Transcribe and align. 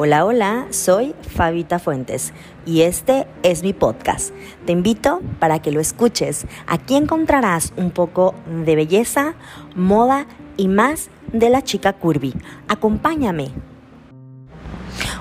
Hola, 0.00 0.24
hola, 0.24 0.68
soy 0.70 1.12
Fabita 1.22 1.80
Fuentes 1.80 2.32
y 2.64 2.82
este 2.82 3.26
es 3.42 3.64
mi 3.64 3.72
podcast. 3.72 4.32
Te 4.64 4.70
invito 4.70 5.20
para 5.40 5.58
que 5.58 5.72
lo 5.72 5.80
escuches. 5.80 6.46
Aquí 6.68 6.94
encontrarás 6.94 7.72
un 7.76 7.90
poco 7.90 8.32
de 8.64 8.76
belleza, 8.76 9.34
moda 9.74 10.28
y 10.56 10.68
más 10.68 11.10
de 11.32 11.50
la 11.50 11.62
chica 11.62 11.94
curvy. 11.94 12.32
Acompáñame. 12.68 13.48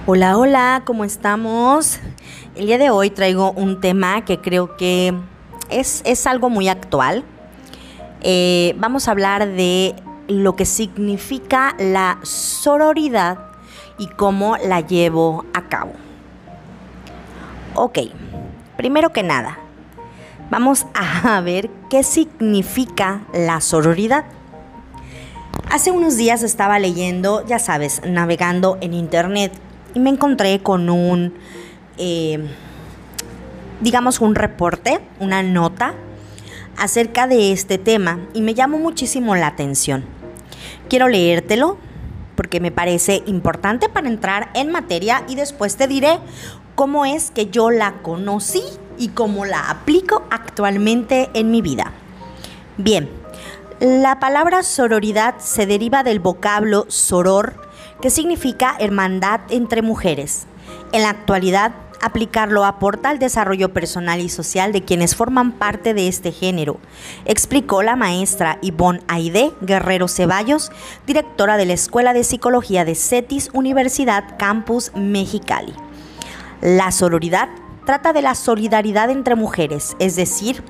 Hola, 0.05 0.37
hola, 0.37 0.83
¿cómo 0.85 1.05
estamos? 1.05 1.97
El 2.53 2.67
día 2.67 2.77
de 2.77 2.91
hoy 2.91 3.09
traigo 3.09 3.53
un 3.53 3.81
tema 3.81 4.25
que 4.25 4.41
creo 4.41 4.77
que 4.77 5.11
es, 5.71 6.03
es 6.05 6.27
algo 6.27 6.51
muy 6.51 6.67
actual. 6.67 7.23
Eh, 8.21 8.75
vamos 8.77 9.07
a 9.07 9.11
hablar 9.11 9.47
de 9.47 9.95
lo 10.27 10.55
que 10.55 10.65
significa 10.65 11.75
la 11.79 12.19
sororidad 12.21 13.46
y 13.97 14.07
cómo 14.07 14.57
la 14.57 14.81
llevo 14.81 15.45
a 15.53 15.63
cabo. 15.63 15.93
Ok, 17.75 17.99
primero 18.75 19.11
que 19.11 19.23
nada, 19.23 19.59
vamos 20.49 20.85
a 20.93 21.39
ver 21.45 21.69
qué 21.89 22.03
significa 22.03 23.21
la 23.33 23.61
sororidad. 23.61 24.25
Hace 25.69 25.91
unos 25.91 26.15
días 26.17 26.43
estaba 26.43 26.79
leyendo, 26.79 27.45
ya 27.45 27.59
sabes, 27.59 28.01
navegando 28.05 28.77
en 28.81 28.93
internet 28.93 29.51
y 29.93 29.99
me 29.99 30.09
encontré 30.09 30.59
con 30.59 30.89
un, 30.89 31.33
eh, 31.97 32.47
digamos, 33.81 34.21
un 34.21 34.35
reporte, 34.35 34.99
una 35.19 35.43
nota 35.43 35.93
acerca 36.77 37.27
de 37.27 37.51
este 37.51 37.77
tema 37.77 38.19
y 38.33 38.41
me 38.41 38.53
llamó 38.53 38.77
muchísimo 38.77 39.35
la 39.35 39.47
atención. 39.47 40.05
Quiero 40.89 41.09
leértelo 41.09 41.77
porque 42.37 42.61
me 42.61 42.71
parece 42.71 43.23
importante 43.25 43.89
para 43.89 44.07
entrar 44.07 44.49
en 44.53 44.71
materia 44.71 45.25
y 45.27 45.35
después 45.35 45.75
te 45.75 45.87
diré 45.87 46.19
cómo 46.75 47.05
es 47.05 47.31
que 47.31 47.47
yo 47.47 47.71
la 47.71 47.95
conocí 48.03 48.63
y 48.97 49.09
cómo 49.09 49.43
la 49.43 49.69
aplico 49.69 50.23
actualmente 50.29 51.29
en 51.33 51.51
mi 51.51 51.61
vida. 51.61 51.91
Bien, 52.77 53.09
la 53.79 54.19
palabra 54.19 54.61
sororidad 54.61 55.39
se 55.39 55.65
deriva 55.65 56.03
del 56.03 56.19
vocablo 56.19 56.85
soror, 56.87 57.55
que 58.01 58.11
significa 58.11 58.75
hermandad 58.79 59.41
entre 59.49 59.81
mujeres. 59.81 60.45
En 60.91 61.01
la 61.01 61.09
actualidad, 61.09 61.73
aplicarlo 62.01 62.65
aporta 62.65 63.09
al 63.09 63.19
desarrollo 63.19 63.73
personal 63.73 64.21
y 64.21 64.29
social 64.29 64.71
de 64.71 64.83
quienes 64.83 65.15
forman 65.15 65.51
parte 65.51 65.93
de 65.93 66.07
este 66.07 66.31
género, 66.31 66.79
explicó 67.25 67.83
la 67.83 67.95
maestra 67.95 68.57
Ivonne 68.61 69.01
Aide 69.07 69.51
Guerrero 69.61 70.07
Ceballos, 70.07 70.71
directora 71.05 71.57
de 71.57 71.65
la 71.65 71.73
Escuela 71.73 72.13
de 72.13 72.23
Psicología 72.23 72.85
de 72.85 72.95
CETIS 72.95 73.49
Universidad 73.53 74.37
Campus 74.37 74.91
Mexicali. 74.95 75.73
La 76.61 76.91
sororidad 76.91 77.49
trata 77.87 78.11
de 78.11 78.21
la 78.21 78.35
solidaridad 78.35 79.09
entre 79.09 79.35
mujeres, 79.35 79.95
es 79.99 80.17
decir, 80.17 80.61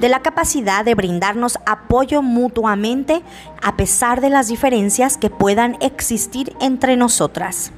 de 0.00 0.10
la 0.10 0.20
capacidad 0.20 0.84
de 0.84 0.94
brindarnos 0.94 1.58
apoyo 1.64 2.20
mutuamente 2.20 3.22
a 3.62 3.76
pesar 3.76 4.20
de 4.20 4.28
las 4.28 4.48
diferencias 4.48 5.16
que 5.16 5.30
puedan 5.30 5.78
existir 5.80 6.54
entre 6.60 6.96
nosotras. 6.96 7.72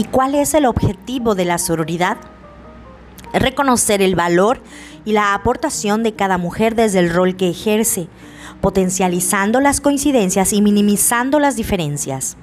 ¿Y 0.00 0.04
cuál 0.04 0.34
es 0.34 0.54
el 0.54 0.64
objetivo 0.64 1.34
de 1.34 1.44
la 1.44 1.58
sororidad? 1.58 2.16
Reconocer 3.34 4.00
el 4.00 4.14
valor 4.14 4.62
y 5.04 5.12
la 5.12 5.34
aportación 5.34 6.02
de 6.02 6.14
cada 6.14 6.38
mujer 6.38 6.74
desde 6.74 7.00
el 7.00 7.12
rol 7.12 7.36
que 7.36 7.50
ejerce, 7.50 8.08
potencializando 8.62 9.60
las 9.60 9.82
coincidencias 9.82 10.54
y 10.54 10.62
minimizando 10.62 11.38
las 11.38 11.54
diferencias. 11.54 12.38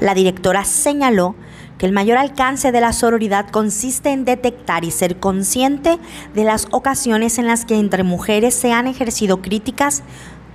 La 0.00 0.14
directora 0.14 0.64
señaló 0.64 1.34
que 1.76 1.84
el 1.84 1.92
mayor 1.92 2.16
alcance 2.16 2.72
de 2.72 2.80
la 2.80 2.94
sororidad 2.94 3.50
consiste 3.50 4.12
en 4.12 4.24
detectar 4.24 4.86
y 4.86 4.90
ser 4.90 5.20
consciente 5.20 5.98
de 6.32 6.44
las 6.44 6.68
ocasiones 6.70 7.38
en 7.38 7.46
las 7.46 7.66
que 7.66 7.78
entre 7.78 8.02
mujeres 8.02 8.54
se 8.54 8.72
han 8.72 8.86
ejercido 8.86 9.42
críticas 9.42 10.02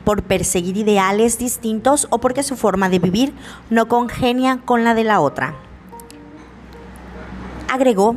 por 0.07 0.23
perseguir 0.23 0.78
ideales 0.78 1.38
distintos 1.38 2.07
o 2.12 2.19
porque 2.19 2.41
su 2.41 2.56
forma 2.56 2.88
de 2.88 3.00
vivir 3.00 3.34
no 3.69 3.90
congenia 3.90 4.62
con 4.63 4.85
la 4.85 4.94
de 4.94 5.03
la 5.03 5.19
otra. 5.19 5.56
Agregó 7.68 8.16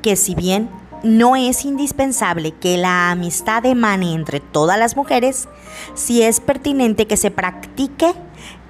que 0.00 0.16
si 0.16 0.34
bien 0.34 0.70
no 1.02 1.36
es 1.36 1.66
indispensable 1.66 2.52
que 2.52 2.78
la 2.78 3.10
amistad 3.10 3.66
emane 3.66 4.14
entre 4.14 4.40
todas 4.40 4.78
las 4.78 4.96
mujeres, 4.96 5.46
sí 5.92 6.22
es 6.22 6.40
pertinente 6.40 7.06
que 7.06 7.18
se 7.18 7.30
practique 7.30 8.14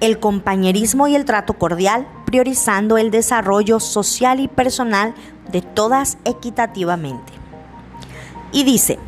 el 0.01 0.19
compañerismo 0.19 1.07
y 1.07 1.15
el 1.15 1.23
trato 1.23 1.53
cordial, 1.53 2.05
priorizando 2.25 2.97
el 2.97 3.11
desarrollo 3.11 3.79
social 3.79 4.41
y 4.41 4.49
personal 4.49 5.13
de 5.53 5.61
todas 5.61 6.17
equitativamente. 6.25 7.31
Y 8.51 8.65
dice, 8.65 8.99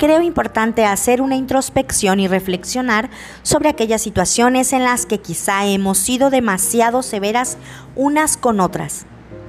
creo 0.00 0.22
importante 0.22 0.86
hacer 0.86 1.20
una 1.20 1.36
introspección 1.36 2.20
y 2.20 2.26
reflexionar 2.26 3.10
sobre 3.42 3.68
aquellas 3.68 4.00
situaciones 4.00 4.72
en 4.72 4.82
las 4.82 5.04
que 5.04 5.18
quizá 5.18 5.66
hemos 5.66 5.98
sido 5.98 6.30
demasiado 6.30 7.02
severas 7.02 7.58
unas 7.96 8.38
con 8.38 8.60
otras. 8.60 9.04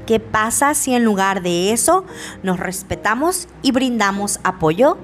¿Qué 0.06 0.20
pasa 0.20 0.74
si 0.74 0.94
en 0.94 1.06
lugar 1.06 1.42
de 1.42 1.72
eso 1.72 2.04
nos 2.44 2.60
respetamos 2.60 3.48
y 3.62 3.72
brindamos 3.72 4.42
apoyo? 4.44 4.98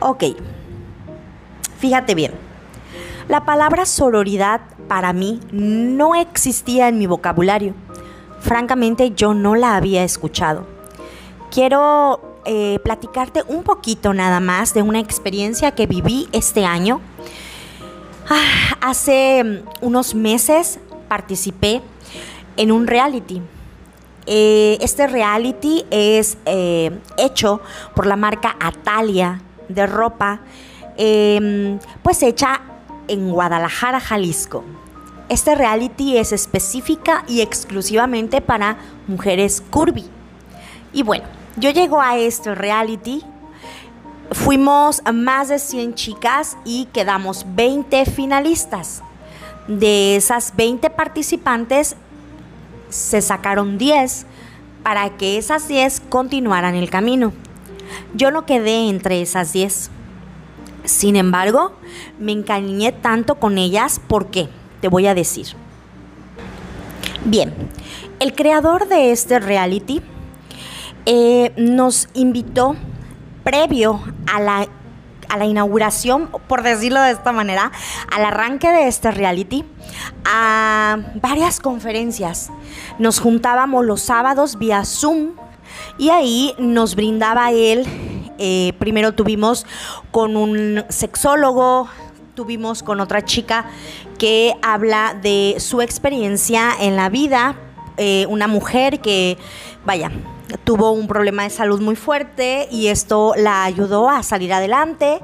Ok, 0.00 0.24
fíjate 1.78 2.16
bien. 2.16 2.32
La 3.28 3.44
palabra 3.44 3.86
sororidad 3.86 4.62
para 4.88 5.12
mí 5.12 5.38
no 5.52 6.16
existía 6.16 6.88
en 6.88 6.98
mi 6.98 7.06
vocabulario. 7.06 7.74
Francamente 8.40 9.12
yo 9.12 9.32
no 9.32 9.54
la 9.54 9.76
había 9.76 10.02
escuchado. 10.02 10.66
Quiero 11.52 12.29
eh, 12.44 12.78
platicarte 12.82 13.42
un 13.48 13.62
poquito 13.62 14.14
nada 14.14 14.40
más 14.40 14.72
de 14.74 14.82
una 14.82 14.98
experiencia 14.98 15.72
que 15.72 15.86
viví 15.86 16.28
este 16.32 16.64
año. 16.64 17.00
Ah, 18.28 18.76
hace 18.80 19.44
mm, 19.44 19.84
unos 19.84 20.14
meses 20.14 20.78
participé 21.08 21.82
en 22.56 22.72
un 22.72 22.86
reality. 22.86 23.42
Eh, 24.26 24.78
este 24.80 25.06
reality 25.06 25.84
es 25.90 26.38
eh, 26.46 26.98
hecho 27.16 27.60
por 27.94 28.06
la 28.06 28.16
marca 28.16 28.56
Atalia 28.60 29.40
de 29.68 29.86
ropa, 29.86 30.40
em, 30.96 31.78
pues 32.02 32.22
hecha 32.22 32.60
en 33.08 33.30
Guadalajara, 33.30 33.98
Jalisco. 34.00 34.64
Este 35.28 35.54
reality 35.54 36.16
es 36.16 36.32
específica 36.32 37.24
y 37.28 37.40
exclusivamente 37.40 38.40
para 38.40 38.76
mujeres 39.06 39.62
curvy. 39.70 40.04
Y 40.92 41.02
bueno, 41.02 41.24
yo 41.60 41.70
llego 41.70 42.00
a 42.00 42.16
este 42.16 42.54
reality, 42.54 43.22
fuimos 44.32 45.02
más 45.12 45.48
de 45.48 45.58
100 45.58 45.94
chicas 45.94 46.56
y 46.64 46.86
quedamos 46.86 47.44
20 47.54 48.06
finalistas. 48.06 49.02
De 49.68 50.16
esas 50.16 50.56
20 50.56 50.88
participantes 50.90 51.96
se 52.88 53.20
sacaron 53.20 53.76
10 53.76 54.26
para 54.82 55.10
que 55.18 55.36
esas 55.36 55.68
10 55.68 56.00
continuaran 56.08 56.74
el 56.74 56.88
camino. 56.88 57.34
Yo 58.14 58.30
no 58.30 58.46
quedé 58.46 58.88
entre 58.88 59.20
esas 59.20 59.52
10. 59.52 59.90
Sin 60.84 61.14
embargo, 61.14 61.72
me 62.18 62.32
encariñé 62.32 62.92
tanto 62.92 63.34
con 63.34 63.58
ellas 63.58 64.00
porque, 64.08 64.48
te 64.80 64.88
voy 64.88 65.06
a 65.06 65.14
decir. 65.14 65.48
Bien, 67.26 67.52
el 68.18 68.34
creador 68.34 68.88
de 68.88 69.12
este 69.12 69.38
reality 69.40 70.00
eh, 71.06 71.52
nos 71.56 72.08
invitó 72.14 72.76
previo 73.44 74.00
a 74.32 74.40
la, 74.40 74.68
a 75.28 75.36
la 75.36 75.44
inauguración, 75.44 76.28
por 76.46 76.62
decirlo 76.62 77.00
de 77.00 77.12
esta 77.12 77.32
manera, 77.32 77.72
al 78.12 78.24
arranque 78.24 78.68
de 78.68 78.88
este 78.88 79.10
reality, 79.10 79.64
a 80.24 80.98
varias 81.16 81.60
conferencias. 81.60 82.50
Nos 82.98 83.20
juntábamos 83.20 83.84
los 83.84 84.02
sábados 84.02 84.58
vía 84.58 84.84
Zoom 84.84 85.30
y 85.98 86.10
ahí 86.10 86.54
nos 86.58 86.94
brindaba 86.94 87.52
él, 87.52 87.86
eh, 88.38 88.72
primero 88.78 89.12
tuvimos 89.12 89.66
con 90.10 90.36
un 90.36 90.84
sexólogo, 90.88 91.88
tuvimos 92.34 92.82
con 92.82 93.00
otra 93.00 93.24
chica 93.24 93.66
que 94.18 94.54
habla 94.62 95.14
de 95.20 95.56
su 95.58 95.82
experiencia 95.82 96.70
en 96.80 96.96
la 96.96 97.08
vida, 97.08 97.56
eh, 97.96 98.26
una 98.28 98.48
mujer 98.48 99.00
que, 99.00 99.36
vaya, 99.84 100.10
tuvo 100.64 100.92
un 100.92 101.06
problema 101.06 101.44
de 101.44 101.50
salud 101.50 101.80
muy 101.80 101.96
fuerte 101.96 102.68
y 102.70 102.88
esto 102.88 103.34
la 103.36 103.64
ayudó 103.64 104.08
a 104.08 104.22
salir 104.22 104.52
adelante. 104.52 105.20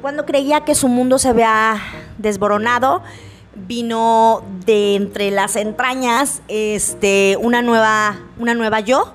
Cuando 0.00 0.24
creía 0.26 0.64
que 0.64 0.74
su 0.74 0.88
mundo 0.88 1.18
se 1.18 1.28
había 1.28 1.80
desboronado, 2.18 3.02
vino 3.54 4.42
de 4.66 4.96
entre 4.96 5.30
las 5.30 5.56
entrañas 5.56 6.42
este, 6.48 7.38
una, 7.40 7.62
nueva, 7.62 8.18
una 8.38 8.54
nueva 8.54 8.80
yo 8.80 9.14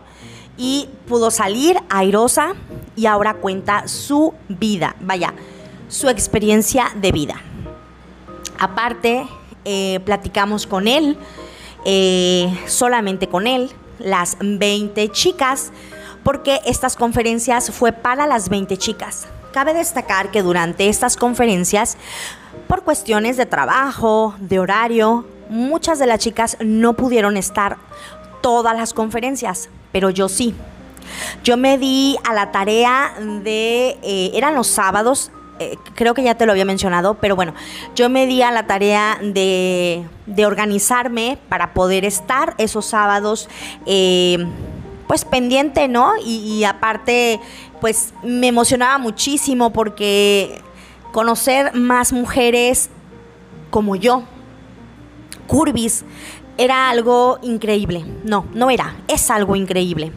y 0.58 0.90
pudo 1.08 1.32
salir 1.32 1.78
airosa 1.90 2.54
y 2.96 3.06
ahora 3.06 3.36
cuenta 3.36 3.88
su 3.88 4.34
vida, 4.48 4.96
vaya, 5.02 5.34
su 5.88 6.10
experiencia 6.10 6.92
de 6.96 7.12
vida. 7.12 7.36
Aparte, 8.60 9.28
eh, 9.66 10.00
platicamos 10.06 10.68
con 10.68 10.88
él 10.88 11.18
eh, 11.86 12.54
solamente 12.68 13.28
con 13.28 13.48
él, 13.48 13.70
las 14.00 14.38
20 14.42 15.10
chicas, 15.10 15.72
porque 16.24 16.60
estas 16.66 16.96
conferencias 16.96 17.72
fue 17.72 17.92
para 17.92 18.28
las 18.28 18.50
20 18.50 18.78
chicas. 18.78 19.28
Cabe 19.54 19.74
destacar 19.74 20.32
que 20.32 20.42
durante 20.42 20.90
estas 20.90 21.18
conferencias, 21.18 21.98
por 22.68 22.84
cuestiones 22.84 23.38
de 23.38 23.46
trabajo, 23.46 24.36
de 24.40 24.60
horario, 24.60 25.26
muchas 25.50 26.00
de 26.00 26.06
las 26.06 26.20
chicas 26.20 26.58
no 26.60 26.94
pudieron 26.94 27.38
estar 27.38 27.78
todas 28.42 28.78
las 28.78 28.94
conferencias, 28.94 29.70
pero 29.92 30.10
yo 30.10 30.30
sí. 30.30 30.56
Yo 31.44 31.58
me 31.58 31.78
di 31.78 32.18
a 32.28 32.34
la 32.34 32.52
tarea 32.52 33.14
de, 33.20 33.98
eh, 34.04 34.32
eran 34.34 34.56
los 34.56 34.68
sábados, 34.68 35.32
eh, 35.60 35.78
creo 35.96 36.14
que 36.14 36.24
ya 36.24 36.36
te 36.36 36.46
lo 36.46 36.54
había 36.54 36.64
mencionado, 36.64 37.16
pero 37.16 37.36
bueno, 37.36 37.54
yo 37.94 38.10
me 38.10 38.26
di 38.26 38.42
a 38.42 38.52
la 38.52 38.66
tarea 38.66 39.20
de, 39.22 40.06
organizarme 40.46 41.38
para 41.50 41.74
poder 41.74 42.06
estar 42.06 42.56
esos 42.58 42.86
sábados, 42.86 43.50
eh, 43.86 44.38
pues 45.08 45.26
pendiente, 45.26 45.90
¿no? 45.90 46.14
Y, 46.24 46.64
aparte, 46.64 47.42
pues 47.82 48.14
me 48.24 48.48
emocionaba 48.48 48.98
muchísimo 49.00 49.72
porque 49.72 50.62
conocer 51.12 51.74
más 51.74 52.14
mujeres 52.14 52.90
como 53.70 53.98
yo, 53.98 54.24
curvis, 55.48 56.06
era 56.58 56.90
algo 56.90 57.40
increíble. 57.42 58.06
No, 58.24 58.46
no 58.54 58.70
era, 58.70 58.96
es 59.08 59.30
algo 59.30 59.56
increíble. 59.58 60.14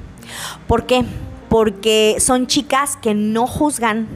¿Por 0.69 0.87
qué? 0.87 1.05
Porque 1.49 2.17
son 2.21 2.47
chicas 2.47 2.97
que 2.97 3.15
no 3.15 3.47
juzgan, 3.47 4.07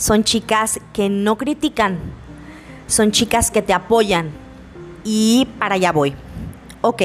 son 0.00 0.24
chicas 0.24 0.80
que 0.94 1.10
no 1.10 1.36
critican, 1.36 1.98
son 2.86 3.12
chicas 3.12 3.50
que 3.50 3.60
te 3.60 3.74
apoyan. 3.74 4.30
Y 5.04 5.46
para 5.58 5.74
allá 5.74 5.92
voy. 5.92 6.14
Ok. 6.80 7.02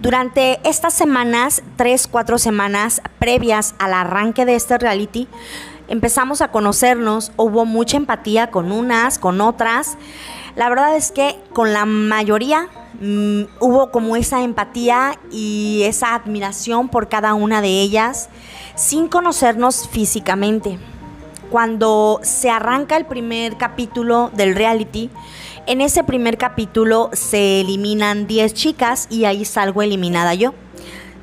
Durante 0.00 0.60
estas 0.68 0.92
semanas, 0.92 1.62
tres, 1.76 2.06
cuatro 2.06 2.36
semanas 2.36 3.00
previas 3.18 3.74
al 3.78 3.94
arranque 3.94 4.44
de 4.44 4.54
este 4.54 4.76
reality, 4.76 5.28
empezamos 5.88 6.42
a 6.42 6.52
conocernos, 6.52 7.32
hubo 7.36 7.64
mucha 7.64 7.96
empatía 7.96 8.50
con 8.50 8.70
unas, 8.70 9.18
con 9.18 9.40
otras. 9.40 9.96
La 10.56 10.68
verdad 10.68 10.94
es 10.94 11.10
que 11.10 11.40
con 11.54 11.72
la 11.72 11.86
mayoría 11.86 12.68
mm, 13.00 13.44
hubo 13.60 13.90
como 13.90 14.14
esa 14.14 14.42
empatía 14.42 15.18
y 15.32 15.84
esa 15.84 16.14
admiración 16.14 16.90
por 16.90 17.08
cada 17.08 17.32
una 17.32 17.62
de 17.62 17.80
ellas 17.80 18.28
sin 18.76 19.08
conocernos 19.08 19.88
físicamente. 19.88 20.78
Cuando 21.50 22.20
se 22.22 22.50
arranca 22.50 22.96
el 22.96 23.06
primer 23.06 23.56
capítulo 23.56 24.30
del 24.34 24.54
reality, 24.54 25.10
en 25.66 25.80
ese 25.80 26.04
primer 26.04 26.36
capítulo 26.36 27.10
se 27.12 27.60
eliminan 27.60 28.26
10 28.26 28.54
chicas 28.54 29.06
y 29.10 29.24
ahí 29.24 29.44
salgo 29.44 29.82
eliminada 29.82 30.34
yo. 30.34 30.54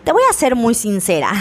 Te 0.04 0.12
voy 0.12 0.24
a 0.30 0.34
ser 0.34 0.56
muy 0.56 0.74
sincera. 0.74 1.32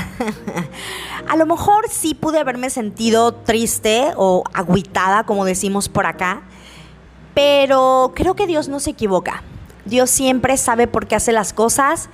a 1.29 1.37
lo 1.37 1.47
mejor 1.47 1.89
sí 1.91 2.15
pude 2.15 2.39
haberme 2.39 2.71
sentido 2.71 3.35
triste 3.35 4.13
o 4.17 4.45
agüitada, 4.53 5.25
como 5.25 5.45
decimos 5.45 5.89
por 5.89 6.07
acá, 6.07 6.43
pero 7.35 8.13
creo 8.15 8.35
que 8.35 8.47
Dios 8.47 8.69
no 8.69 8.81
se 8.81 8.91
equivoca. 8.91 9.43
Dios 9.85 10.09
siempre 10.11 10.57
sabe 10.57 10.87
por 10.87 11.07
qué 11.07 11.17
hace 11.17 11.33
las 11.33 11.53
cosas 11.53 12.09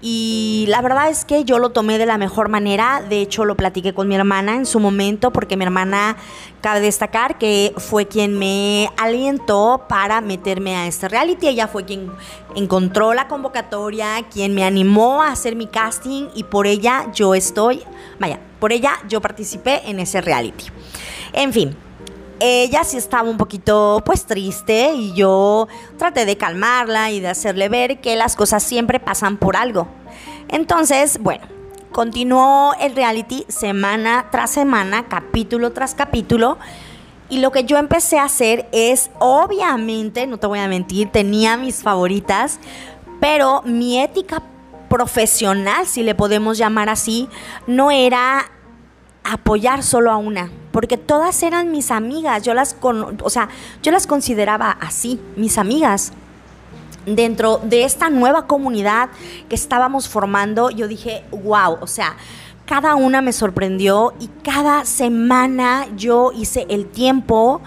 y 0.00 0.66
la 0.68 0.80
verdad 0.80 1.08
es 1.08 1.24
que 1.24 1.44
yo 1.44 1.58
lo 1.58 1.70
tomé 1.70 1.98
de 1.98 2.06
la 2.06 2.18
mejor 2.18 2.48
manera. 2.48 3.02
De 3.08 3.20
hecho, 3.20 3.44
lo 3.44 3.56
platiqué 3.56 3.94
con 3.94 4.06
mi 4.06 4.14
hermana 4.14 4.54
en 4.54 4.64
su 4.64 4.78
momento 4.78 5.32
porque 5.32 5.56
mi 5.56 5.64
hermana, 5.64 6.16
cabe 6.60 6.80
destacar 6.80 7.38
que 7.38 7.72
fue 7.76 8.06
quien 8.06 8.38
me 8.38 8.90
alientó 8.96 9.86
para 9.88 10.20
meterme 10.20 10.76
a 10.76 10.86
este 10.86 11.08
reality. 11.08 11.48
Ella 11.48 11.66
fue 11.66 11.84
quien 11.84 12.12
encontró 12.54 13.12
la 13.12 13.26
convocatoria, 13.26 14.24
quien 14.32 14.54
me 14.54 14.64
animó 14.64 15.22
a 15.22 15.32
hacer 15.32 15.56
mi 15.56 15.66
casting 15.66 16.28
y 16.34 16.44
por 16.44 16.66
ella 16.66 17.10
yo 17.12 17.34
estoy, 17.34 17.82
vaya, 18.20 18.38
por 18.60 18.72
ella 18.72 18.92
yo 19.08 19.20
participé 19.20 19.82
en 19.88 19.98
ese 19.98 20.20
reality. 20.20 20.66
En 21.32 21.52
fin, 21.52 21.76
ella 22.40 22.84
sí 22.84 22.96
estaba 22.96 23.28
un 23.28 23.36
poquito 23.36 24.02
pues 24.04 24.24
triste 24.24 24.92
y 24.94 25.12
yo 25.14 25.68
traté 25.96 26.24
de 26.24 26.36
calmarla 26.36 27.10
y 27.10 27.20
de 27.20 27.28
hacerle 27.28 27.68
ver 27.68 28.00
que 28.00 28.16
las 28.16 28.36
cosas 28.36 28.62
siempre 28.62 29.00
pasan 29.00 29.36
por 29.36 29.56
algo. 29.56 29.88
Entonces, 30.48 31.18
bueno, 31.20 31.46
continuó 31.92 32.74
el 32.80 32.94
reality 32.94 33.44
semana 33.48 34.26
tras 34.30 34.50
semana, 34.50 35.08
capítulo 35.08 35.72
tras 35.72 35.94
capítulo. 35.94 36.58
Y 37.30 37.40
lo 37.40 37.52
que 37.52 37.64
yo 37.64 37.76
empecé 37.76 38.18
a 38.18 38.24
hacer 38.24 38.68
es, 38.72 39.10
obviamente, 39.18 40.26
no 40.26 40.38
te 40.38 40.46
voy 40.46 40.60
a 40.60 40.68
mentir, 40.68 41.10
tenía 41.10 41.58
mis 41.58 41.82
favoritas, 41.82 42.58
pero 43.20 43.62
mi 43.66 44.00
ética 44.00 44.42
profesional, 44.88 45.86
si 45.86 46.02
le 46.02 46.14
podemos 46.14 46.56
llamar 46.56 46.88
así, 46.88 47.28
no 47.66 47.90
era 47.90 48.50
apoyar 49.32 49.82
solo 49.82 50.10
a 50.10 50.16
una, 50.16 50.50
porque 50.72 50.96
todas 50.96 51.42
eran 51.42 51.70
mis 51.70 51.90
amigas, 51.90 52.42
yo 52.42 52.54
las 52.54 52.76
o 52.82 53.30
sea, 53.30 53.48
yo 53.82 53.92
las 53.92 54.06
consideraba 54.06 54.70
así, 54.80 55.20
mis 55.36 55.58
amigas. 55.58 56.12
Dentro 57.06 57.58
de 57.64 57.84
esta 57.84 58.10
nueva 58.10 58.46
comunidad 58.46 59.08
que 59.48 59.54
estábamos 59.54 60.08
formando, 60.08 60.68
yo 60.68 60.88
dije, 60.88 61.24
wow, 61.30 61.78
o 61.80 61.86
sea, 61.86 62.16
cada 62.66 62.96
una 62.96 63.22
me 63.22 63.32
sorprendió 63.32 64.12
y 64.20 64.28
cada 64.42 64.84
semana 64.84 65.86
yo 65.96 66.32
hice 66.32 66.66
el 66.68 66.86
tiempo 66.86 67.62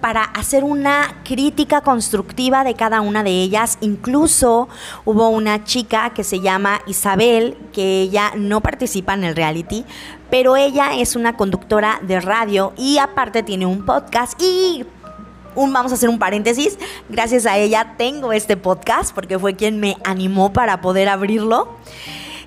para 0.00 0.22
hacer 0.22 0.64
una 0.64 1.20
crítica 1.24 1.82
constructiva 1.82 2.64
de 2.64 2.74
cada 2.74 3.02
una 3.02 3.22
de 3.22 3.42
ellas. 3.42 3.76
Incluso 3.82 4.68
hubo 5.04 5.28
una 5.28 5.64
chica 5.64 6.14
que 6.14 6.24
se 6.24 6.40
llama 6.40 6.80
Isabel, 6.86 7.58
que 7.72 8.00
ella 8.00 8.32
no 8.34 8.62
participa 8.62 9.12
en 9.12 9.24
el 9.24 9.36
reality, 9.36 9.84
pero 10.30 10.56
ella 10.56 10.94
es 10.94 11.16
una 11.16 11.36
conductora 11.36 12.00
de 12.02 12.20
radio 12.20 12.72
y 12.76 12.98
aparte 12.98 13.42
tiene 13.42 13.66
un 13.66 13.84
podcast 13.84 14.40
y 14.40 14.84
un, 15.54 15.72
vamos 15.72 15.92
a 15.92 15.94
hacer 15.94 16.08
un 16.08 16.18
paréntesis, 16.18 16.78
gracias 17.08 17.46
a 17.46 17.56
ella 17.56 17.94
tengo 17.96 18.32
este 18.32 18.56
podcast 18.56 19.14
porque 19.14 19.38
fue 19.38 19.56
quien 19.56 19.80
me 19.80 19.96
animó 20.04 20.52
para 20.52 20.80
poder 20.80 21.08
abrirlo. 21.08 21.68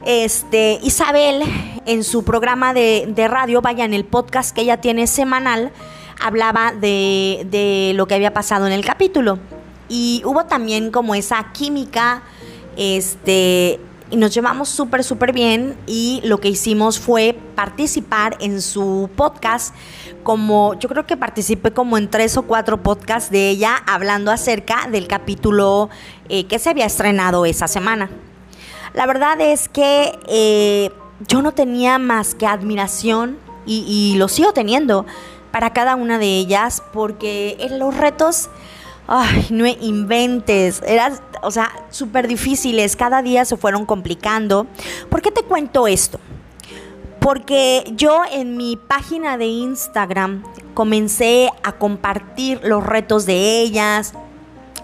Este, 0.05 0.79
Isabel, 0.81 1.43
en 1.85 2.03
su 2.03 2.23
programa 2.23 2.73
de, 2.73 3.05
de 3.13 3.27
radio, 3.27 3.61
vaya 3.61 3.83
en 3.83 3.93
el 3.93 4.05
podcast 4.05 4.55
que 4.55 4.61
ella 4.61 4.79
tiene 4.79 5.07
semanal, 5.07 5.71
hablaba 6.21 6.71
de, 6.71 7.45
de 7.49 7.93
lo 7.95 8.07
que 8.07 8.15
había 8.15 8.33
pasado 8.33 8.67
en 8.67 8.73
el 8.73 8.85
capítulo. 8.85 9.39
Y 9.89 10.21
hubo 10.23 10.45
también 10.45 10.91
como 10.91 11.15
esa 11.15 11.51
química, 11.51 12.21
este, 12.77 13.79
y 14.11 14.17
nos 14.17 14.33
llevamos 14.33 14.69
súper, 14.69 15.03
súper 15.03 15.33
bien 15.33 15.77
y 15.85 16.21
lo 16.23 16.39
que 16.39 16.49
hicimos 16.49 16.99
fue 16.99 17.37
participar 17.55 18.37
en 18.39 18.61
su 18.61 19.09
podcast 19.15 19.75
como 20.23 20.73
yo 20.79 20.89
creo 20.89 21.05
que 21.05 21.17
participé 21.17 21.71
como 21.71 21.97
en 21.97 22.09
tres 22.09 22.37
o 22.37 22.43
cuatro 22.43 22.81
podcasts 22.81 23.29
de 23.29 23.49
ella 23.49 23.75
hablando 23.87 24.31
acerca 24.31 24.87
del 24.91 25.07
capítulo 25.07 25.89
eh, 26.27 26.45
que 26.45 26.59
se 26.59 26.69
había 26.69 26.85
estrenado 26.85 27.45
esa 27.45 27.67
semana. 27.67 28.09
La 28.93 29.05
verdad 29.05 29.39
es 29.39 29.69
que 29.69 30.17
eh, 30.27 30.91
yo 31.27 31.41
no 31.41 31.51
tenía 31.51 31.99
más 31.99 32.33
que 32.33 32.47
admiración 32.47 33.37
y, 33.65 33.85
y 33.87 34.17
lo 34.17 34.27
sigo 34.27 34.51
teniendo 34.53 35.05
para 35.51 35.73
cada 35.73 35.95
una 35.95 36.17
de 36.17 36.37
ellas 36.37 36.81
porque 36.93 37.57
en 37.59 37.79
los 37.79 37.95
retos 37.95 38.49
ay, 39.11 39.47
no 39.49 39.65
inventes, 39.65 40.83
eran, 40.85 41.19
o 41.41 41.49
sea, 41.49 41.71
súper 41.89 42.27
difíciles, 42.27 42.95
cada 42.95 43.23
día 43.23 43.43
se 43.43 43.57
fueron 43.57 43.87
complicando. 43.87 44.67
¿Por 45.09 45.23
qué 45.23 45.31
te 45.31 45.41
cuento 45.41 45.87
esto? 45.87 46.19
Porque 47.19 47.83
yo 47.95 48.21
en 48.31 48.55
mi 48.55 48.77
página 48.77 49.37
de 49.37 49.47
Instagram 49.47 50.43
comencé 50.75 51.49
a 51.63 51.71
compartir 51.73 52.61
los 52.63 52.85
retos 52.85 53.25
de 53.25 53.61
ellas, 53.61 54.13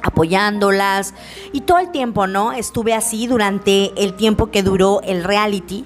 apoyándolas 0.02 1.14
y 1.54 1.62
todo 1.62 1.78
el 1.78 1.92
tiempo, 1.92 2.26
¿no? 2.26 2.52
Estuve 2.52 2.96
así 2.96 3.28
durante 3.28 3.92
el 3.96 4.16
tiempo 4.16 4.50
que 4.50 4.64
duró 4.64 5.02
el 5.04 5.24
reality 5.24 5.86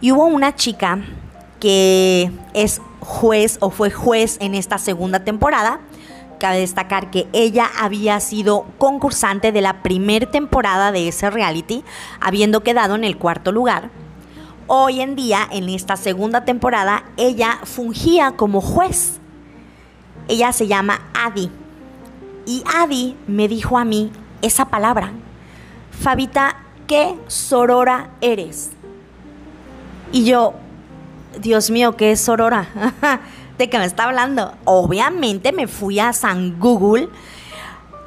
y 0.00 0.12
hubo 0.12 0.26
una 0.26 0.54
chica 0.54 1.00
que 1.58 2.30
es 2.54 2.80
juez 3.00 3.58
o 3.60 3.70
fue 3.70 3.90
juez 3.90 4.36
en 4.40 4.54
esta 4.54 4.78
segunda 4.78 5.24
temporada 5.24 5.80
Cabe 6.42 6.58
destacar 6.58 7.12
que 7.12 7.28
ella 7.32 7.70
había 7.78 8.18
sido 8.18 8.66
concursante 8.76 9.52
de 9.52 9.60
la 9.60 9.84
primera 9.84 10.28
temporada 10.28 10.90
de 10.90 11.06
ese 11.06 11.30
reality, 11.30 11.84
habiendo 12.20 12.64
quedado 12.64 12.96
en 12.96 13.04
el 13.04 13.16
cuarto 13.16 13.52
lugar. 13.52 13.90
Hoy 14.66 15.02
en 15.02 15.14
día, 15.14 15.46
en 15.52 15.68
esta 15.68 15.94
segunda 15.94 16.44
temporada, 16.44 17.04
ella 17.16 17.60
fungía 17.62 18.32
como 18.32 18.60
juez. 18.60 19.20
Ella 20.26 20.50
se 20.50 20.66
llama 20.66 21.02
Adi. 21.14 21.48
Y 22.44 22.64
Adi 22.76 23.16
me 23.28 23.46
dijo 23.46 23.78
a 23.78 23.84
mí 23.84 24.10
esa 24.40 24.64
palabra. 24.64 25.12
Fabita, 25.92 26.56
qué 26.88 27.14
sorora 27.28 28.10
eres. 28.20 28.72
Y 30.10 30.24
yo, 30.24 30.54
Dios 31.40 31.70
mío, 31.70 31.96
¿qué 31.96 32.10
es 32.10 32.20
sorora? 32.20 32.66
de 33.58 33.70
que 33.70 33.78
me 33.78 33.84
está 33.84 34.04
hablando. 34.04 34.52
Obviamente 34.64 35.52
me 35.52 35.66
fui 35.66 35.98
a 35.98 36.12
San 36.12 36.58
Google, 36.58 37.08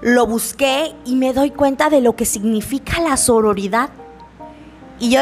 lo 0.01 0.27
busqué 0.27 0.93
y 1.05 1.15
me 1.15 1.33
doy 1.33 1.51
cuenta 1.51 1.89
de 1.89 2.01
lo 2.01 2.15
que 2.15 2.25
significa 2.25 3.01
la 3.01 3.17
sororidad. 3.17 3.89
Y 4.99 5.09
yo, 5.09 5.19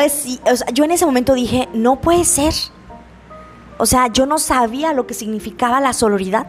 yo 0.74 0.84
en 0.84 0.92
ese 0.92 1.06
momento 1.06 1.34
dije, 1.34 1.68
no 1.74 2.00
puede 2.02 2.26
ser. 2.26 2.54
O 3.78 3.86
sea, 3.86 4.08
yo 4.08 4.26
no 4.26 4.38
sabía 4.38 4.94
lo 4.94 5.08
que 5.08 5.14
significaba 5.14 5.80
la 5.82 5.94
sororidad. 5.94 6.48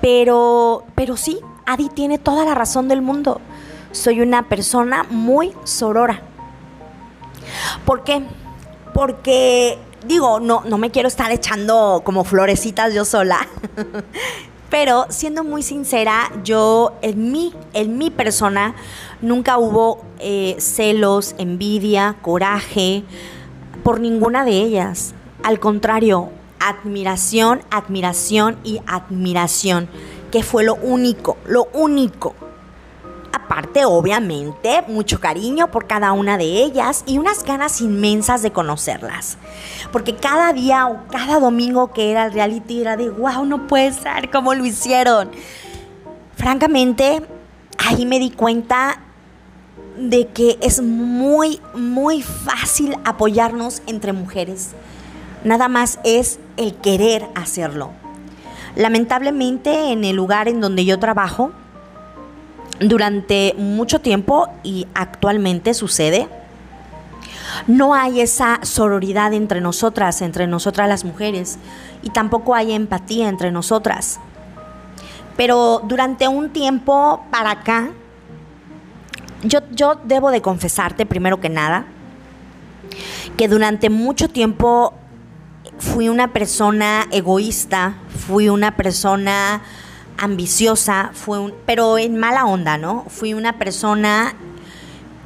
Pero, 0.00 0.84
pero 0.94 1.16
sí, 1.16 1.40
Adi 1.66 1.88
tiene 1.88 2.18
toda 2.18 2.44
la 2.44 2.54
razón 2.54 2.86
del 2.86 3.02
mundo. 3.02 3.40
Soy 3.90 4.20
una 4.20 4.48
persona 4.48 5.04
muy 5.10 5.52
sorora. 5.64 6.22
¿Por 7.84 8.04
qué? 8.04 8.22
Porque, 8.94 9.78
digo, 10.06 10.40
no, 10.40 10.62
no 10.66 10.78
me 10.78 10.90
quiero 10.90 11.08
estar 11.08 11.30
echando 11.30 12.02
como 12.04 12.24
florecitas 12.24 12.94
yo 12.94 13.04
sola. 13.04 13.46
Pero 14.70 15.06
siendo 15.10 15.44
muy 15.44 15.62
sincera, 15.62 16.30
yo 16.42 16.94
en 17.00 17.52
en 17.72 17.98
mi 17.98 18.10
persona, 18.10 18.74
nunca 19.22 19.58
hubo 19.58 20.02
eh, 20.18 20.56
celos, 20.58 21.34
envidia, 21.38 22.16
coraje 22.20 23.04
por 23.84 24.00
ninguna 24.00 24.44
de 24.44 24.60
ellas. 24.60 25.14
Al 25.44 25.60
contrario, 25.60 26.30
admiración, 26.58 27.62
admiración 27.70 28.58
y 28.64 28.80
admiración, 28.86 29.88
que 30.32 30.42
fue 30.42 30.64
lo 30.64 30.74
único, 30.74 31.36
lo 31.46 31.68
único 31.72 32.34
Aparte, 33.36 33.84
obviamente, 33.84 34.82
mucho 34.88 35.20
cariño 35.20 35.70
por 35.70 35.86
cada 35.86 36.12
una 36.12 36.38
de 36.38 36.64
ellas 36.64 37.04
y 37.06 37.18
unas 37.18 37.44
ganas 37.44 37.82
inmensas 37.82 38.40
de 38.40 38.50
conocerlas. 38.50 39.36
Porque 39.92 40.16
cada 40.16 40.54
día 40.54 40.86
o 40.86 41.06
cada 41.08 41.38
domingo 41.38 41.92
que 41.92 42.10
era 42.10 42.24
el 42.24 42.32
reality 42.32 42.80
era 42.80 42.96
de, 42.96 43.10
wow, 43.10 43.44
no 43.44 43.66
puede 43.66 43.92
ser 43.92 44.30
como 44.30 44.54
lo 44.54 44.64
hicieron. 44.64 45.30
Francamente, 46.34 47.26
ahí 47.76 48.06
me 48.06 48.18
di 48.18 48.30
cuenta 48.30 49.00
de 49.98 50.28
que 50.28 50.56
es 50.62 50.80
muy, 50.80 51.60
muy 51.74 52.22
fácil 52.22 52.96
apoyarnos 53.04 53.82
entre 53.86 54.14
mujeres. 54.14 54.70
Nada 55.44 55.68
más 55.68 55.98
es 56.04 56.38
el 56.56 56.74
querer 56.74 57.28
hacerlo. 57.34 57.90
Lamentablemente, 58.76 59.92
en 59.92 60.04
el 60.04 60.16
lugar 60.16 60.48
en 60.48 60.62
donde 60.62 60.86
yo 60.86 60.98
trabajo, 60.98 61.52
durante 62.80 63.54
mucho 63.56 64.00
tiempo 64.00 64.48
y 64.62 64.86
actualmente 64.94 65.74
sucede, 65.74 66.28
no 67.66 67.94
hay 67.94 68.20
esa 68.20 68.60
sororidad 68.62 69.32
entre 69.32 69.60
nosotras, 69.60 70.20
entre 70.22 70.46
nosotras 70.46 70.88
las 70.88 71.04
mujeres, 71.04 71.58
y 72.02 72.10
tampoco 72.10 72.54
hay 72.54 72.72
empatía 72.72 73.28
entre 73.28 73.50
nosotras. 73.50 74.20
Pero 75.36 75.82
durante 75.84 76.28
un 76.28 76.50
tiempo 76.50 77.24
para 77.30 77.50
acá, 77.50 77.90
yo, 79.42 79.60
yo 79.70 80.00
debo 80.04 80.30
de 80.30 80.40
confesarte 80.42 81.06
primero 81.06 81.40
que 81.40 81.48
nada, 81.48 81.86
que 83.36 83.48
durante 83.48 83.90
mucho 83.90 84.28
tiempo 84.28 84.94
fui 85.78 86.08
una 86.08 86.32
persona 86.32 87.06
egoísta, 87.10 87.96
fui 88.08 88.48
una 88.48 88.76
persona 88.76 89.62
ambiciosa, 90.18 91.10
fue 91.12 91.38
un, 91.38 91.54
pero 91.66 91.98
en 91.98 92.16
mala 92.16 92.46
onda, 92.46 92.78
¿no? 92.78 93.04
Fui 93.08 93.34
una 93.34 93.58
persona 93.58 94.34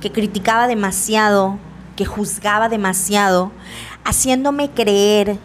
que 0.00 0.11
criticaba 0.11 0.66
demasiado, 0.66 1.59
que 1.97 2.04
juzgaba 2.06 2.68
demasiado, 2.68 3.52
haciéndome 4.04 4.70
creer 4.70 5.38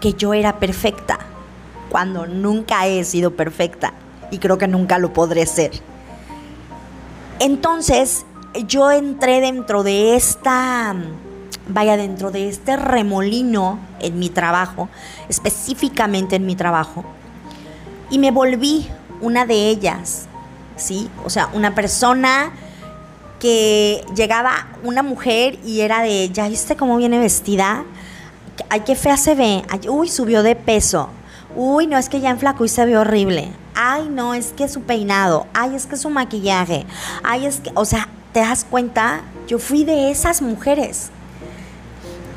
que 0.00 0.14
yo 0.14 0.34
era 0.34 0.58
perfecta, 0.58 1.18
cuando 1.88 2.26
nunca 2.26 2.86
he 2.86 3.04
sido 3.04 3.36
perfecta 3.36 3.92
y 4.30 4.38
creo 4.38 4.58
que 4.58 4.66
nunca 4.66 4.98
lo 4.98 5.12
podré 5.12 5.46
ser. 5.46 5.70
Entonces, 7.38 8.24
yo 8.66 8.90
entré 8.90 9.40
dentro 9.40 9.82
de 9.82 10.16
esta, 10.16 10.94
vaya, 11.68 11.96
dentro 11.96 12.30
de 12.30 12.48
este 12.48 12.76
remolino 12.76 13.78
en 14.00 14.18
mi 14.18 14.30
trabajo, 14.30 14.88
específicamente 15.28 16.36
en 16.36 16.46
mi 16.46 16.56
trabajo, 16.56 17.04
y 18.12 18.18
me 18.18 18.30
volví 18.30 18.86
una 19.22 19.46
de 19.46 19.70
ellas, 19.70 20.26
¿sí? 20.76 21.08
O 21.24 21.30
sea, 21.30 21.48
una 21.54 21.74
persona 21.74 22.52
que 23.40 24.04
llegaba 24.14 24.68
una 24.84 25.02
mujer 25.02 25.58
y 25.64 25.80
era 25.80 26.02
de, 26.02 26.28
¿ya 26.30 26.46
viste 26.46 26.76
cómo 26.76 26.98
viene 26.98 27.18
vestida? 27.18 27.84
Ay, 28.68 28.80
qué 28.80 28.96
fea 28.96 29.16
se 29.16 29.34
ve. 29.34 29.62
uy, 29.88 30.10
subió 30.10 30.42
de 30.42 30.54
peso. 30.54 31.08
Uy, 31.56 31.86
no, 31.86 31.96
es 31.96 32.10
que 32.10 32.20
ya 32.20 32.28
enflacó 32.28 32.66
y 32.66 32.68
se 32.68 32.84
ve 32.84 32.98
horrible. 32.98 33.50
Ay, 33.74 34.10
no, 34.10 34.34
es 34.34 34.52
que 34.52 34.68
su 34.68 34.82
peinado. 34.82 35.46
Ay, 35.54 35.74
es 35.74 35.86
que 35.86 35.96
su 35.96 36.10
maquillaje. 36.10 36.84
Ay, 37.24 37.46
es 37.46 37.60
que, 37.60 37.72
o 37.74 37.86
sea, 37.86 38.08
¿te 38.34 38.40
das 38.40 38.66
cuenta? 38.68 39.22
Yo 39.48 39.58
fui 39.58 39.84
de 39.84 40.10
esas 40.10 40.42
mujeres. 40.42 41.08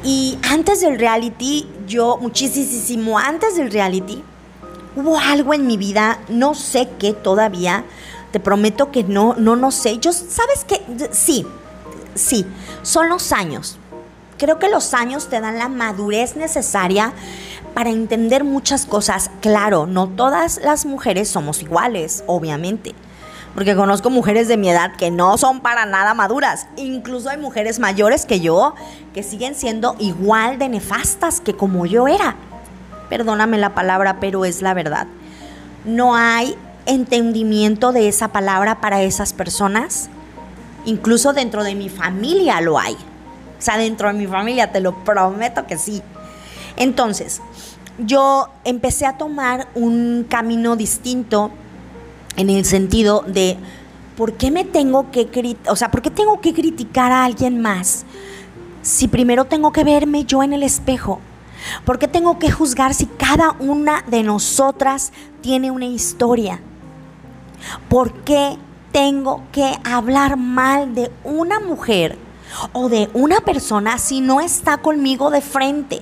Y 0.06 0.38
antes 0.50 0.80
del 0.80 0.98
reality, 0.98 1.68
yo, 1.86 2.18
muchísimo 2.22 3.20
antes 3.20 3.58
del 3.58 3.72
reality, 3.72 4.24
hubo 4.96 5.18
algo 5.18 5.54
en 5.54 5.68
mi 5.68 5.78
vida, 5.78 6.20
no 6.30 6.56
sé 6.56 6.90
qué 7.00 7.14
todavía, 7.14 7.84
te 8.32 8.40
prometo 8.40 8.92
que 8.92 9.04
no, 9.04 9.36
no, 9.38 9.56
no 9.56 9.72
sé. 9.72 9.98
Yo, 10.00 10.12
¿sabes 10.12 10.66
qué? 10.68 10.82
Sí, 11.12 11.46
sí, 12.16 12.46
son 12.82 13.10
los 13.10 13.32
años. 13.32 13.78
Creo 14.38 14.60
que 14.60 14.70
los 14.70 14.94
años 14.94 15.30
te 15.30 15.40
dan 15.40 15.58
la 15.58 15.70
madurez 15.70 16.36
necesaria 16.36 17.14
para 17.74 17.90
entender 17.90 18.44
muchas 18.44 18.86
cosas. 18.86 19.32
Claro, 19.42 19.86
no 19.86 20.08
todas 20.08 20.60
las 20.64 20.86
mujeres 20.86 21.30
somos 21.30 21.62
iguales, 21.62 22.24
obviamente. 22.28 22.94
Porque 23.54 23.74
conozco 23.74 24.10
mujeres 24.10 24.50
de 24.50 24.58
mi 24.58 24.70
edad 24.70 24.98
que 24.98 25.12
no 25.12 25.38
son 25.38 25.62
para 25.62 25.86
nada 25.86 26.14
maduras. 26.14 26.68
Incluso 26.76 27.30
hay 27.30 27.38
mujeres 27.38 27.80
mayores 27.80 28.26
que 28.26 28.42
yo 28.42 28.76
que 29.14 29.24
siguen 29.24 29.56
siendo 29.56 29.96
igual 30.00 30.60
de 30.60 30.68
nefastas 30.68 31.40
que 31.40 31.56
como 31.56 31.86
yo 31.86 32.10
era 32.10 32.36
perdóname 33.10 33.58
la 33.58 33.74
palabra, 33.74 34.20
pero 34.20 34.46
es 34.46 34.62
la 34.62 34.74
verdad. 34.74 35.08
No 35.86 36.16
hay 36.16 36.56
entendimiento 36.86 37.92
de 37.92 38.08
esa 38.08 38.30
palabra 38.30 38.82
para 38.82 39.02
esas 39.02 39.34
personas. 39.34 40.10
Incluso 40.86 41.34
dentro 41.34 41.64
de 41.64 41.76
mi 41.76 41.90
familia 41.90 42.62
lo 42.62 42.80
hay. 42.80 42.94
O 42.94 43.62
sea, 43.62 43.78
dentro 43.78 44.08
de 44.08 44.14
mi 44.14 44.28
familia, 44.28 44.72
te 44.72 44.80
lo 44.80 45.04
prometo 45.04 45.66
que 45.66 45.78
sí. 45.78 46.02
Entonces, 46.78 47.42
yo 47.98 48.50
empecé 48.64 49.06
a 49.06 49.18
tomar 49.18 49.68
un 49.76 50.26
camino 50.28 50.76
distinto 50.76 51.52
en 52.36 52.50
el 52.50 52.66
sentido 52.66 53.24
de, 53.26 53.58
¿por 54.18 54.34
qué 54.34 54.52
me 54.52 54.66
tengo 54.66 55.10
que, 55.12 55.58
o 55.68 55.76
sea, 55.76 55.90
¿por 55.90 56.02
qué 56.02 56.12
tengo 56.12 56.42
que 56.42 56.54
criticar 56.54 57.12
a 57.12 57.24
alguien 57.24 57.62
más? 57.62 58.06
Si 58.82 59.08
primero 59.08 59.46
tengo 59.46 59.72
que 59.72 59.84
verme 59.84 60.26
yo 60.26 60.44
en 60.44 60.54
el 60.54 60.64
espejo 60.64 61.22
¿Por 61.86 62.00
qué 62.00 62.08
tengo 62.08 62.40
que 62.40 62.52
juzgar 62.52 62.94
si 62.94 63.06
cada 63.06 63.52
una 63.60 64.04
de 64.08 64.24
nosotras 64.24 65.12
tiene 65.42 65.72
una 65.72 65.86
historia? 65.86 66.60
¿Por 67.90 68.14
qué 68.24 68.58
tengo 68.92 69.44
que 69.52 69.78
hablar 69.84 70.38
mal 70.38 70.96
de 70.96 71.12
una 71.24 71.60
mujer 71.60 72.18
o 72.74 72.90
de 72.90 73.10
una 73.14 73.42
persona 73.42 73.98
si 73.98 74.22
no 74.22 74.42
está 74.42 74.78
conmigo 74.78 75.30
de 75.30 75.42
frente? 75.42 76.02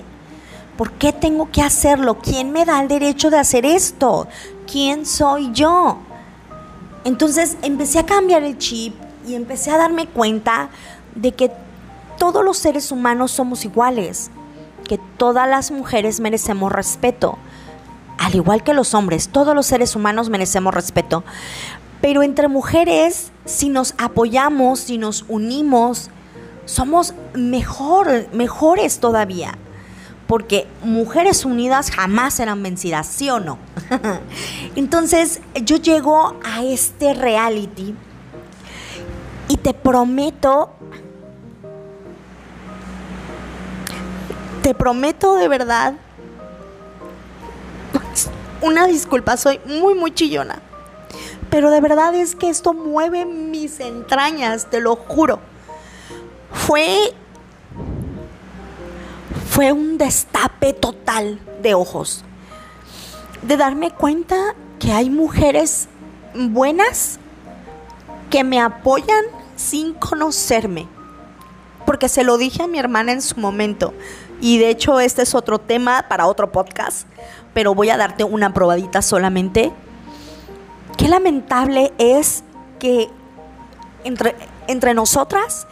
¿Por 0.76 0.92
qué 0.92 1.12
tengo 1.12 1.50
que 1.50 1.62
hacerlo? 1.62 2.18
¿Quién 2.18 2.52
me 2.52 2.64
da 2.64 2.80
el 2.80 2.88
derecho 2.88 3.30
de 3.30 3.38
hacer 3.38 3.64
esto? 3.64 4.26
¿Quién 4.70 5.06
soy 5.06 5.52
yo? 5.52 5.98
Entonces 7.04 7.56
empecé 7.62 8.00
a 8.00 8.06
cambiar 8.06 8.42
el 8.42 8.58
chip 8.58 8.94
y 9.26 9.34
empecé 9.34 9.70
a 9.70 9.78
darme 9.78 10.06
cuenta 10.06 10.68
de 11.14 11.32
que 11.32 11.52
todos 12.18 12.44
los 12.44 12.58
seres 12.58 12.90
humanos 12.90 13.30
somos 13.30 13.64
iguales 13.64 14.30
que 14.84 14.98
todas 15.16 15.48
las 15.48 15.70
mujeres 15.70 16.20
merecemos 16.20 16.70
respeto. 16.70 17.38
Al 18.18 18.34
igual 18.34 18.62
que 18.62 18.74
los 18.74 18.94
hombres, 18.94 19.28
todos 19.28 19.54
los 19.54 19.66
seres 19.66 19.96
humanos 19.96 20.30
merecemos 20.30 20.72
respeto. 20.72 21.24
Pero 22.00 22.22
entre 22.22 22.48
mujeres, 22.48 23.32
si 23.44 23.68
nos 23.68 23.94
apoyamos, 23.98 24.80
si 24.80 24.98
nos 24.98 25.24
unimos, 25.28 26.10
somos 26.66 27.14
mejor, 27.34 28.28
mejores 28.32 29.00
todavía. 29.00 29.56
Porque 30.26 30.66
mujeres 30.82 31.44
unidas 31.44 31.90
jamás 31.90 32.34
serán 32.34 32.62
vencidas, 32.62 33.06
¿sí 33.06 33.28
o 33.30 33.40
no? 33.40 33.58
Entonces 34.76 35.40
yo 35.64 35.76
llego 35.76 36.36
a 36.44 36.62
este 36.62 37.14
reality 37.14 37.94
y 39.48 39.56
te 39.58 39.74
prometo 39.74 40.70
Te 44.64 44.72
prometo 44.72 45.34
de 45.34 45.46
verdad. 45.46 45.92
Una 48.62 48.86
disculpa, 48.86 49.36
soy 49.36 49.60
muy, 49.66 49.92
muy 49.92 50.14
chillona. 50.14 50.62
Pero 51.50 51.70
de 51.70 51.82
verdad 51.82 52.14
es 52.14 52.34
que 52.34 52.48
esto 52.48 52.72
mueve 52.72 53.26
mis 53.26 53.78
entrañas, 53.80 54.70
te 54.70 54.80
lo 54.80 54.96
juro. 54.96 55.38
Fue. 56.50 57.12
Fue 59.50 59.70
un 59.70 59.98
destape 59.98 60.72
total 60.72 61.38
de 61.60 61.74
ojos. 61.74 62.24
De 63.42 63.58
darme 63.58 63.90
cuenta 63.90 64.54
que 64.78 64.92
hay 64.92 65.10
mujeres 65.10 65.88
buenas 66.34 67.18
que 68.30 68.44
me 68.44 68.62
apoyan 68.62 69.26
sin 69.56 69.92
conocerme. 69.92 70.88
Porque 71.84 72.08
se 72.08 72.24
lo 72.24 72.38
dije 72.38 72.62
a 72.62 72.66
mi 72.66 72.78
hermana 72.78 73.12
en 73.12 73.20
su 73.20 73.38
momento. 73.38 73.92
Y 74.44 74.58
de 74.58 74.68
hecho 74.68 75.00
este 75.00 75.22
es 75.22 75.34
otro 75.34 75.58
tema 75.58 76.04
para 76.06 76.26
otro 76.26 76.52
podcast. 76.52 77.08
Pero 77.54 77.74
voy 77.74 77.88
a 77.88 77.96
darte 77.96 78.24
una 78.24 78.52
probadita 78.52 79.00
solamente. 79.00 79.72
Qué 80.98 81.08
lamentable 81.08 81.94
es 81.96 82.44
que 82.78 83.08
entre, 84.04 84.36
entre 84.66 84.92
nosotras, 84.92 85.66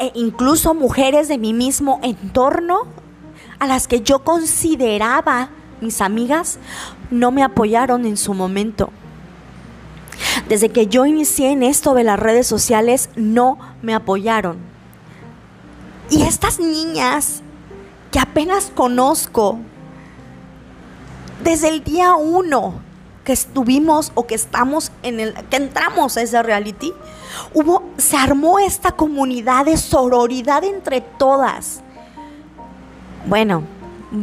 e 0.00 0.10
incluso 0.14 0.74
mujeres 0.74 1.28
de 1.28 1.38
mi 1.38 1.52
mismo 1.52 2.00
entorno, 2.02 2.80
a 3.60 3.68
las 3.68 3.86
que 3.86 4.00
yo 4.00 4.24
consideraba 4.24 5.50
mis 5.80 6.00
amigas, 6.00 6.58
no 7.12 7.30
me 7.30 7.44
apoyaron 7.44 8.06
en 8.06 8.16
su 8.16 8.34
momento. 8.34 8.90
Desde 10.48 10.70
que 10.70 10.88
yo 10.88 11.06
inicié 11.06 11.52
en 11.52 11.62
esto 11.62 11.94
de 11.94 12.02
las 12.02 12.18
redes 12.18 12.48
sociales, 12.48 13.08
no 13.14 13.56
me 13.82 13.94
apoyaron. 13.94 14.58
Y 16.10 16.22
estas 16.22 16.58
niñas 16.58 17.44
que 18.10 18.18
apenas 18.18 18.72
conozco, 18.74 19.58
desde 21.42 21.68
el 21.68 21.84
día 21.84 22.14
uno 22.14 22.80
que 23.24 23.32
estuvimos 23.32 24.12
o 24.14 24.26
que 24.26 24.34
estamos 24.34 24.90
en 25.02 25.20
el, 25.20 25.34
que 25.48 25.56
entramos 25.56 26.16
a 26.16 26.22
ese 26.22 26.42
reality, 26.42 26.92
hubo, 27.54 27.82
se 27.96 28.16
armó 28.16 28.58
esta 28.58 28.92
comunidad 28.92 29.66
de 29.66 29.76
sororidad 29.76 30.64
entre 30.64 31.00
todas. 31.00 31.82
Bueno, 33.26 33.62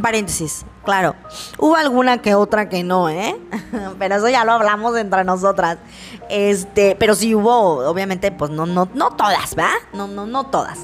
paréntesis, 0.02 0.66
claro. 0.84 1.14
Hubo 1.58 1.76
alguna 1.76 2.20
que 2.20 2.34
otra 2.34 2.68
que 2.68 2.82
no, 2.82 3.08
¿eh? 3.08 3.36
pero 3.98 4.16
eso 4.16 4.28
ya 4.28 4.44
lo 4.44 4.52
hablamos 4.52 4.96
entre 4.98 5.24
nosotras. 5.24 5.78
Este, 6.28 6.96
pero 6.96 7.14
sí 7.14 7.34
hubo, 7.34 7.88
obviamente, 7.88 8.30
pues 8.32 8.50
no, 8.50 8.66
no, 8.66 8.88
no 8.92 9.10
todas, 9.12 9.56
¿va? 9.56 9.70
No, 9.94 10.08
no, 10.08 10.26
no 10.26 10.44
todas. 10.44 10.80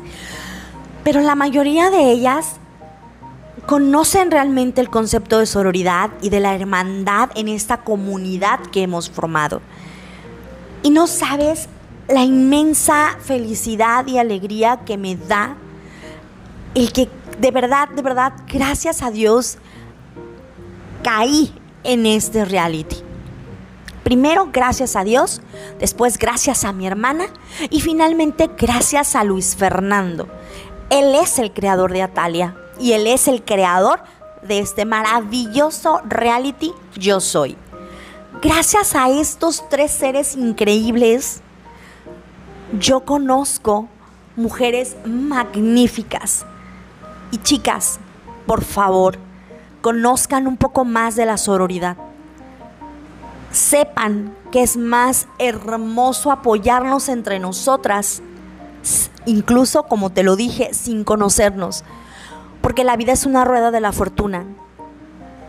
Pero 1.02 1.20
la 1.20 1.34
mayoría 1.34 1.90
de 1.90 2.10
ellas 2.10 2.56
conocen 3.66 4.30
realmente 4.30 4.80
el 4.80 4.90
concepto 4.90 5.38
de 5.38 5.46
sororidad 5.46 6.10
y 6.20 6.30
de 6.30 6.40
la 6.40 6.54
hermandad 6.54 7.30
en 7.34 7.48
esta 7.48 7.78
comunidad 7.78 8.60
que 8.60 8.82
hemos 8.82 9.10
formado. 9.10 9.60
Y 10.82 10.90
no 10.90 11.06
sabes 11.06 11.68
la 12.08 12.22
inmensa 12.22 13.16
felicidad 13.20 14.06
y 14.06 14.18
alegría 14.18 14.80
que 14.84 14.98
me 14.98 15.16
da 15.16 15.56
el 16.74 16.92
que 16.92 17.08
de 17.38 17.50
verdad, 17.50 17.88
de 17.88 18.02
verdad, 18.02 18.32
gracias 18.46 19.02
a 19.02 19.10
Dios, 19.10 19.58
caí 21.02 21.52
en 21.82 22.06
este 22.06 22.44
reality. 22.44 22.96
Primero 24.02 24.50
gracias 24.52 24.96
a 24.96 25.04
Dios, 25.04 25.40
después 25.78 26.18
gracias 26.18 26.64
a 26.64 26.72
mi 26.72 26.86
hermana 26.86 27.24
y 27.70 27.80
finalmente 27.80 28.50
gracias 28.58 29.16
a 29.16 29.24
Luis 29.24 29.56
Fernando. 29.56 30.28
Él 30.90 31.14
es 31.14 31.38
el 31.38 31.52
creador 31.52 31.92
de 31.92 32.02
Atalia 32.02 32.54
y 32.78 32.92
él 32.92 33.06
es 33.06 33.28
el 33.28 33.44
creador 33.44 34.00
de 34.42 34.58
este 34.58 34.84
maravilloso 34.84 36.00
reality 36.04 36.72
Yo 36.96 37.20
Soy. 37.20 37.56
Gracias 38.42 38.94
a 38.94 39.08
estos 39.08 39.68
tres 39.68 39.90
seres 39.90 40.36
increíbles, 40.36 41.40
yo 42.78 43.00
conozco 43.00 43.88
mujeres 44.36 44.96
magníficas. 45.04 46.44
Y 47.30 47.38
chicas, 47.38 47.98
por 48.46 48.64
favor, 48.64 49.18
conozcan 49.80 50.46
un 50.46 50.56
poco 50.56 50.84
más 50.84 51.16
de 51.16 51.26
la 51.26 51.36
sororidad. 51.36 51.96
Sepan 53.50 54.36
que 54.50 54.62
es 54.62 54.76
más 54.76 55.26
hermoso 55.38 56.30
apoyarnos 56.30 57.08
entre 57.08 57.38
nosotras, 57.38 58.22
incluso 59.26 59.84
como 59.84 60.10
te 60.10 60.22
lo 60.22 60.36
dije, 60.36 60.74
sin 60.74 61.04
conocernos. 61.04 61.84
Porque 62.64 62.82
la 62.82 62.96
vida 62.96 63.12
es 63.12 63.26
una 63.26 63.44
rueda 63.44 63.70
de 63.70 63.82
la 63.82 63.92
fortuna. 63.92 64.46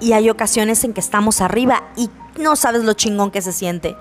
Y 0.01 0.11
hay 0.11 0.29
ocasiones 0.29 0.83
en 0.83 0.91
que 0.91 0.99
estamos 0.99 1.39
arriba 1.39 1.85
y 1.95 2.09
no 2.37 2.57
sabes 2.57 2.83
lo 2.83 2.91
chingón 2.91 3.31
que 3.31 3.41
se 3.41 3.53
siente. 3.53 3.95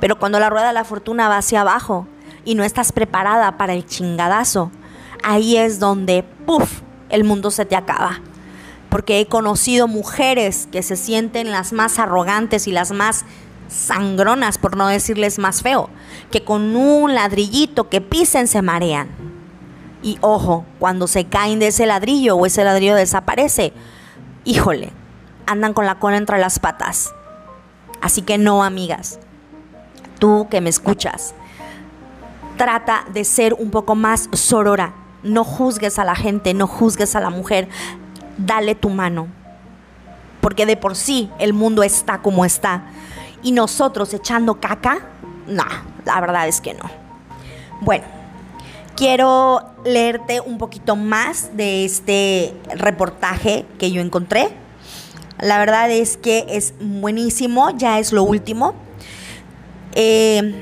Pero 0.00 0.18
cuando 0.18 0.40
la 0.40 0.50
rueda 0.50 0.66
de 0.66 0.72
la 0.72 0.82
fortuna 0.82 1.28
va 1.28 1.36
hacia 1.36 1.60
abajo 1.60 2.08
y 2.44 2.56
no 2.56 2.64
estás 2.64 2.90
preparada 2.90 3.56
para 3.56 3.72
el 3.72 3.86
chingadazo, 3.86 4.72
ahí 5.22 5.56
es 5.56 5.78
donde, 5.78 6.24
puff, 6.44 6.80
el 7.08 7.22
mundo 7.22 7.52
se 7.52 7.66
te 7.66 7.76
acaba. 7.76 8.20
Porque 8.90 9.20
he 9.20 9.26
conocido 9.26 9.86
mujeres 9.86 10.66
que 10.72 10.82
se 10.82 10.96
sienten 10.96 11.52
las 11.52 11.72
más 11.72 12.00
arrogantes 12.00 12.66
y 12.66 12.72
las 12.72 12.90
más 12.90 13.26
sangronas, 13.68 14.58
por 14.58 14.76
no 14.76 14.88
decirles 14.88 15.38
más 15.38 15.62
feo, 15.62 15.88
que 16.32 16.42
con 16.42 16.74
un 16.74 17.14
ladrillito 17.14 17.88
que 17.88 18.00
pisen 18.00 18.48
se 18.48 18.60
marean. 18.60 19.25
Y 20.06 20.18
ojo, 20.20 20.64
cuando 20.78 21.08
se 21.08 21.24
caen 21.24 21.58
de 21.58 21.66
ese 21.66 21.84
ladrillo 21.84 22.36
o 22.36 22.46
ese 22.46 22.62
ladrillo 22.62 22.94
desaparece, 22.94 23.72
híjole, 24.44 24.92
andan 25.46 25.74
con 25.74 25.84
la 25.84 25.98
cola 25.98 26.16
entre 26.16 26.38
las 26.38 26.60
patas. 26.60 27.12
Así 28.00 28.22
que 28.22 28.38
no, 28.38 28.62
amigas, 28.62 29.18
tú 30.20 30.46
que 30.48 30.60
me 30.60 30.70
escuchas, 30.70 31.34
trata 32.56 33.04
de 33.12 33.24
ser 33.24 33.54
un 33.54 33.72
poco 33.72 33.96
más 33.96 34.28
sorora. 34.32 34.94
No 35.24 35.42
juzgues 35.42 35.98
a 35.98 36.04
la 36.04 36.14
gente, 36.14 36.54
no 36.54 36.68
juzgues 36.68 37.16
a 37.16 37.20
la 37.20 37.30
mujer. 37.30 37.68
Dale 38.38 38.76
tu 38.76 38.90
mano. 38.90 39.26
Porque 40.40 40.66
de 40.66 40.76
por 40.76 40.94
sí 40.94 41.32
el 41.40 41.52
mundo 41.52 41.82
está 41.82 42.22
como 42.22 42.44
está. 42.44 42.84
Y 43.42 43.50
nosotros 43.50 44.14
echando 44.14 44.60
caca, 44.60 45.00
no, 45.48 45.64
la 46.04 46.20
verdad 46.20 46.46
es 46.46 46.60
que 46.60 46.74
no. 46.74 46.88
Bueno, 47.80 48.04
quiero 48.96 49.62
leerte 49.84 50.40
un 50.40 50.58
poquito 50.58 50.96
más 50.96 51.56
de 51.56 51.84
este 51.84 52.54
reportaje 52.74 53.66
que 53.78 53.90
yo 53.92 54.00
encontré. 54.00 54.48
La 55.38 55.58
verdad 55.58 55.90
es 55.90 56.16
que 56.16 56.46
es 56.48 56.74
buenísimo, 56.80 57.70
ya 57.76 57.98
es 57.98 58.12
lo 58.12 58.22
último. 58.22 58.74
Eh, 59.92 60.54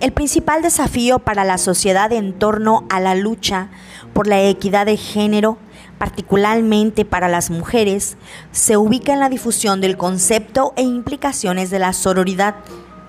el 0.00 0.12
principal 0.12 0.62
desafío 0.62 1.20
para 1.20 1.44
la 1.44 1.58
sociedad 1.58 2.10
en 2.12 2.32
torno 2.32 2.86
a 2.90 2.98
la 2.98 3.14
lucha 3.14 3.68
por 4.14 4.26
la 4.26 4.42
equidad 4.42 4.86
de 4.86 4.96
género, 4.96 5.58
particularmente 5.98 7.04
para 7.04 7.28
las 7.28 7.50
mujeres, 7.50 8.16
se 8.50 8.76
ubica 8.76 9.12
en 9.12 9.20
la 9.20 9.28
difusión 9.28 9.80
del 9.80 9.96
concepto 9.96 10.72
e 10.76 10.82
implicaciones 10.82 11.70
de 11.70 11.78
la 11.78 11.92
sororidad 11.92 12.56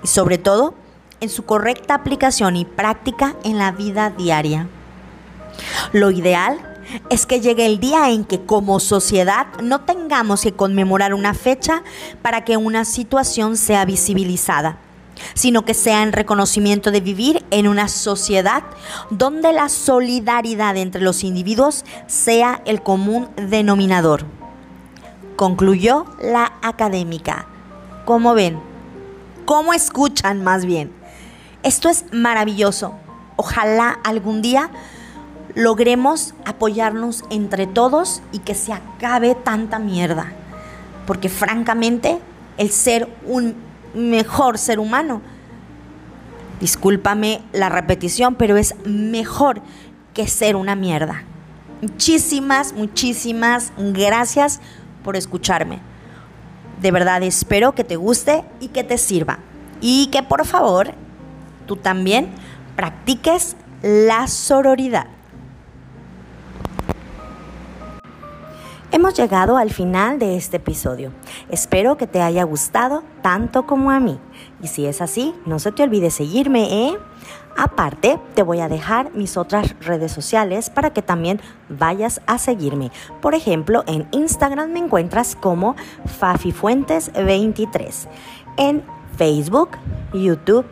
y 0.04 0.08
sobre 0.08 0.38
todo 0.38 0.76
en 1.24 1.30
su 1.30 1.44
correcta 1.46 1.96
aplicación 1.96 2.58
y 2.58 2.66
práctica 2.66 3.36
en 3.44 3.58
la 3.58 3.72
vida 3.72 4.10
diaria. 4.10 4.68
Lo 5.94 6.12
ideal 6.12 6.60
es 7.10 7.26
que 7.26 7.40
llegue 7.40 7.66
el 7.66 7.80
día 7.80 8.10
en 8.10 8.26
que 8.26 8.46
como 8.46 8.82
sociedad 8.82 9.48
no 9.62 9.82
tengamos 9.82 10.42
que 10.42 10.52
conmemorar 10.52 11.14
una 11.14 11.34
fecha 11.34 11.82
para 12.22 12.44
que 12.44 12.58
una 12.58 12.84
situación 12.84 13.56
sea 13.56 13.86
visibilizada, 13.86 14.78
sino 15.34 15.64
que 15.64 15.74
sea 15.74 16.04
en 16.04 16.12
reconocimiento 16.12 16.92
de 16.92 17.00
vivir 17.00 17.46
en 17.52 17.70
una 17.70 17.88
sociedad 17.88 18.64
donde 19.10 19.54
la 19.54 19.70
solidaridad 19.70 20.76
entre 20.76 21.02
los 21.02 21.24
individuos 21.24 21.86
sea 22.08 22.62
el 22.66 22.84
común 22.84 23.30
denominador. 23.38 24.26
Concluyó 25.38 26.06
la 26.22 26.52
académica. 26.62 27.48
¿Cómo 28.04 28.34
ven? 28.34 28.60
¿Cómo 29.46 29.74
escuchan 29.74 30.44
más 30.44 30.66
bien? 30.66 31.03
Esto 31.63 31.89
es 31.89 32.06
maravilloso. 32.12 32.93
Ojalá 33.38 33.97
algún 34.04 34.41
día 34.41 34.69
logremos 35.56 36.34
apoyarnos 36.45 37.23
entre 37.30 37.67
todos 37.67 38.21
y 38.34 38.39
que 38.39 38.54
se 38.54 38.73
acabe 38.73 39.34
tanta 39.34 39.80
mierda. 39.80 40.34
Porque 41.08 41.30
francamente, 41.30 42.19
el 42.58 42.69
ser 42.69 43.08
un 43.26 43.56
mejor 43.93 44.58
ser 44.58 44.80
humano, 44.80 45.21
discúlpame 46.60 47.41
la 47.54 47.69
repetición, 47.69 48.36
pero 48.36 48.58
es 48.58 48.76
mejor 48.86 49.62
que 50.13 50.28
ser 50.28 50.58
una 50.58 50.76
mierda. 50.76 51.23
Muchísimas, 51.82 52.73
muchísimas 52.73 53.71
gracias 53.78 54.60
por 55.04 55.15
escucharme. 55.15 55.80
De 56.82 56.91
verdad 56.91 57.23
espero 57.23 57.73
que 57.73 57.86
te 57.86 57.95
guste 57.95 58.43
y 58.60 58.67
que 58.69 58.84
te 58.84 58.97
sirva. 58.97 59.39
Y 59.80 60.08
que 60.08 60.23
por 60.23 60.45
favor 60.45 60.93
también 61.76 62.30
practiques 62.76 63.56
la 63.82 64.28
sororidad. 64.28 65.08
Hemos 68.94 69.16
llegado 69.16 69.58
al 69.58 69.72
final 69.72 70.20
de 70.20 70.38
este 70.38 70.58
episodio. 70.58 71.12
Espero 71.50 71.98
que 71.98 72.06
te 72.06 72.22
haya 72.22 72.44
gustado 72.44 73.04
tanto 73.24 73.66
como 73.66 73.90
a 73.90 74.00
mí. 74.00 74.20
Y 74.62 74.68
si 74.68 74.86
es 74.86 75.02
así, 75.02 75.34
no 75.48 75.58
se 75.58 75.72
te 75.72 75.82
olvide 75.82 76.12
seguirme, 76.12 76.90
¿eh? 76.90 76.98
Aparte, 77.58 78.20
te 78.36 78.44
voy 78.44 78.60
a 78.60 78.70
dejar 78.70 79.12
mis 79.16 79.36
otras 79.36 79.76
redes 79.80 80.12
sociales 80.12 80.70
para 80.70 80.92
que 80.92 81.02
también 81.02 81.42
vayas 81.70 82.22
a 82.28 82.38
seguirme. 82.38 82.92
Por 83.20 83.34
ejemplo, 83.34 83.84
en 83.88 84.08
Instagram 84.12 84.72
me 84.72 84.80
encuentras 84.80 85.36
como 85.36 85.76
FafiFuentes23. 86.20 88.08
En 88.58 88.84
Facebook, 89.18 89.70
YouTube, 90.14 90.66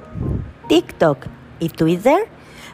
TikTok, 0.67 1.27
y 1.59 1.69
Twitter 1.69 2.27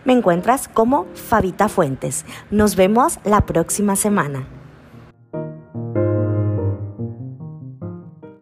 me 0.06 0.14
encuentras 0.14 0.68
como 0.68 1.06
Fabita 1.14 1.70
Fuentes. 1.70 2.26
Nos 2.50 2.76
vemos 2.76 3.20
la 3.24 3.42
próxima 3.46 3.96
semana. 3.96 4.48